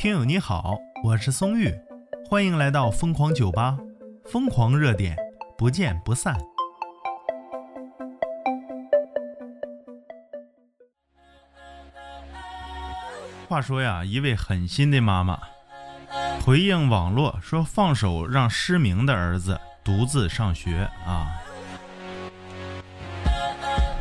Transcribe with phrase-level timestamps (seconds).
[0.00, 1.78] 听友你好，我是松玉，
[2.26, 3.76] 欢迎来到疯狂酒吧，
[4.24, 5.14] 疯狂热点，
[5.58, 6.34] 不见不散。
[13.46, 15.38] 话说呀，一位狠心的妈妈
[16.42, 21.28] 回应网络说，放手让失明的儿子独自上学啊。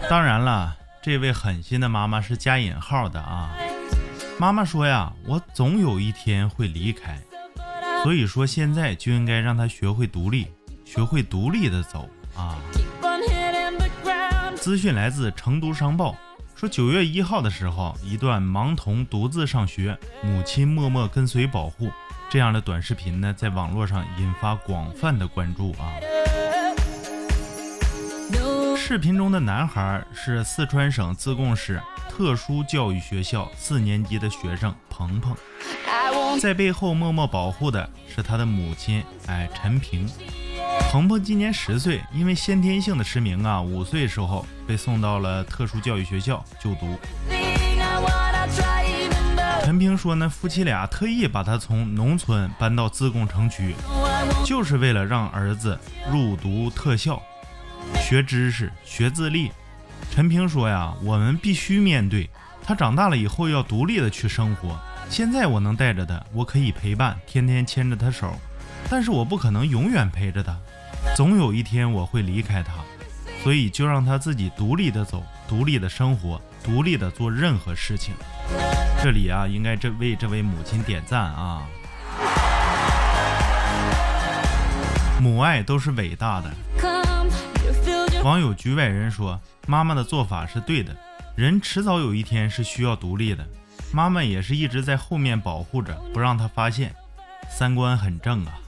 [0.09, 3.53] 当然了，这位狠心的妈妈是加引号的啊。
[4.39, 7.21] 妈妈说呀，我总有一天会离开，
[8.03, 10.47] 所以说现在就应该让他学会独立，
[10.85, 12.57] 学会独立的走啊。
[14.55, 16.15] 资讯来自成都商报。
[16.55, 21.89] 说九月一号的时候，一段盲童独自上学，母亲默默跟随保护
[22.29, 25.91] 这样的短视频呢，在网络上引发广泛的关注啊。
[28.89, 35.37] 视频中的男孩是四川省自贡市特殊教育学校四年级的学生鹏鹏，
[36.39, 40.09] 在背后默默保护的是他的母亲，哎，陈平。
[40.89, 46.99] 鹏鹏今年十岁，因为先天性的失明啊，五岁时候被送到了特殊教育学校就读。
[49.63, 53.75] 陈平说呢，夫妻俩特意把他从农村搬到自贡城区，
[54.43, 55.77] 就是为了让儿子
[56.11, 57.21] 入读特校，
[57.95, 59.51] 学知识、学自立。
[60.11, 62.29] 陈平说呀，我们必须面对
[62.63, 64.79] 他长大了以后要独立的去生活。
[65.09, 68.33] 现在我能带着他，我可以陪伴，天天牵着他手，
[68.89, 70.57] 但是我不可能永远陪着他。
[71.15, 72.73] 总有一天我会离开他，
[73.43, 78.13] 所以就让他自己独立的走，独立的生活，独立的做任何事情。
[79.01, 81.65] 这里啊，应该这为这位母亲点赞啊！
[85.21, 86.51] 母爱都是伟大的。
[88.23, 90.93] 网友局外人说：“妈妈的做法是对的，
[91.35, 93.47] 人迟早有一天是需要独立的。
[93.93, 96.93] 妈妈也是一直在后面保护着，不让他发现，
[97.49, 98.59] 三观很正啊。”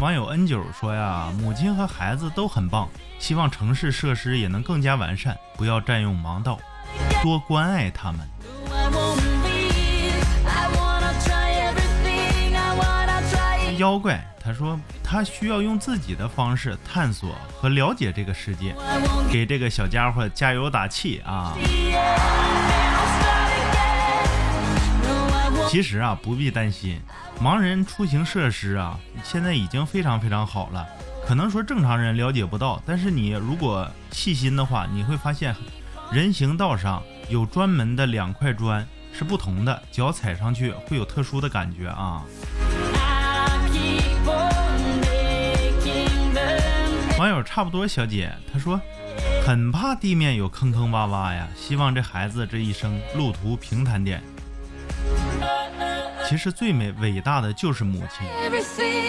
[0.00, 6.58] 网友 N 九说呀，母亲和孩子都很棒，希望城市设施也能更加完善，不要占用盲道，
[7.22, 8.20] 多关爱他们。
[13.84, 18.74] 妖怪他说他需要用自己的方式探索和了解这个世界，
[19.30, 21.54] 给这个小家伙加油打气啊！
[25.68, 26.98] 其实啊，不必担心。
[27.38, 30.86] 盲人出行设施啊，现在已经非常非常好了。
[31.26, 35.54] 可能说正常人了解不到，但是你如果细心的话，你会发现，
[36.10, 42.22] 人行道上有专门的两块砖是不同的，脚踩上去会有特殊的感觉啊。
[47.16, 48.80] 网友差不多小姐她说，
[49.46, 54.20] 很怕地面有坑坑洼洼呀，希望这孩子这一生路途平坦点。
[56.26, 58.26] 其实最美伟大的就是母亲。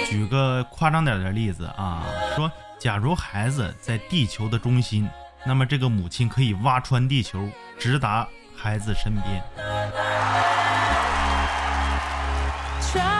[0.07, 2.05] 举个夸张点的例子啊，
[2.35, 5.09] 说假如孩子在地球的中心，
[5.43, 7.49] 那么这个母亲可以挖穿地球，
[7.79, 9.43] 直达孩子身边。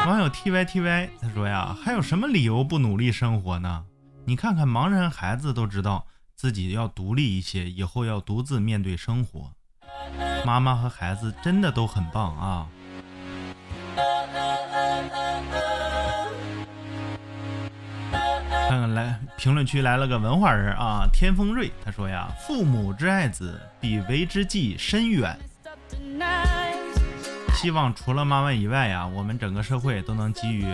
[0.05, 3.83] 网友 T Y T Y 他说呀，还有什么理由不努力生活呢？
[4.27, 9.51] 你看看盲人孩子都知道自己要独立一些，以后要独自面对生活。
[10.43, 12.67] 妈妈和孩子真的都很棒啊。
[18.67, 25.37] 看看来评论区来了个文化人啊，天风瑞他说呀，父母之爱子，比为之计深远。
[27.53, 30.65] 希望除了妈妈以外呀，我们整个社会都能给予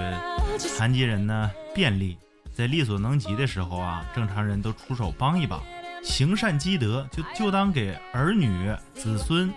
[0.58, 2.18] 残疾人呢便利，
[2.54, 5.60] 在力所能及的时候啊，正常人都出手帮一把，
[6.04, 9.52] 行善积德，就就当给儿女子孙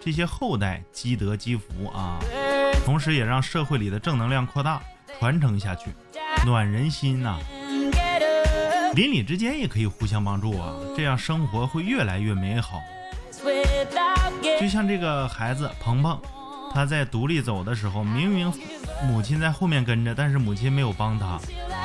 [0.00, 2.18] 这些后代积德积福啊，
[2.84, 4.80] 同时也让社会里的正能量扩大
[5.18, 5.90] 传承下去，
[6.44, 7.38] 暖人心呐。
[8.94, 12.80] 邻里之间也可以互相帮助啊，这样生活会越来越美好。
[14.58, 16.20] 就像这个孩子鹏鹏，
[16.74, 18.52] 他在独立走的时候，明明
[19.06, 21.38] 母亲在后面跟着，但是母亲没有帮他。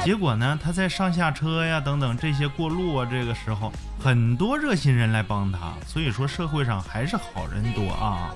[0.05, 5.73] 结果呢，他在上下车呀等等这些过路啊，这个时候很多热心人来帮他。
[5.87, 8.29] 所以说社会上还是好人多啊！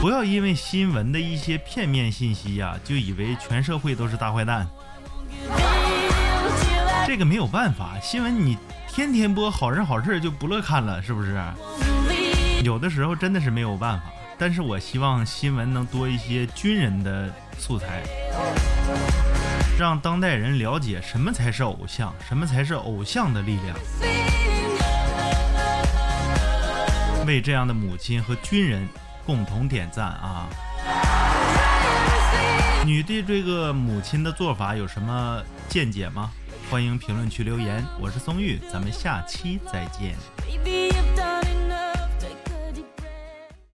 [0.00, 4.64] 不要因为新闻的一些片面信息呀，就以为全社会都是大坏蛋。
[7.08, 8.56] 这个没有办法，新闻你
[8.88, 11.42] 天天播好人好事就不乐看了，是不是？
[12.62, 14.04] 有的时候真的是没有办法，
[14.38, 18.02] 但是我希望新闻能多一些军人的素材，
[19.78, 23.76] 让当代人了解什么才是偶像，什么才是偶像的力量。
[27.26, 28.86] 为这样的母亲和军人
[29.24, 30.46] 共同点赞啊！
[32.84, 36.30] 你对这个母亲的做法有什么见解吗？
[36.70, 37.84] 欢迎评论区留言。
[38.00, 40.14] 我是松玉，咱们下期再见。